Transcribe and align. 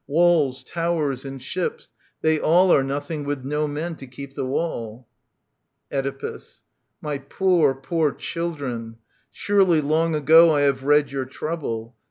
Walls, 0.07 0.63
towers, 0.63 1.25
and 1.25 1.39
ships, 1.39 1.91
they 2.23 2.39
all 2.39 2.71
Arc 2.71 2.83
nothing 2.87 3.23
with 3.23 3.45
no 3.45 3.67
men 3.67 3.95
to 3.97 4.07
keep 4.07 4.33
the 4.33 4.47
wall. 4.47 5.07
Oedipus. 5.93 6.63
My 7.01 7.19
poor, 7.19 7.75
poor 7.75 8.11
children 8.11 8.95
I 8.95 8.99
Surely 9.31 9.79
long 9.79 10.15
ago 10.15 10.49
I 10.55 10.61
have 10.61 10.81
read 10.85 11.11
your 11.11 11.25
trouble. 11.25 11.95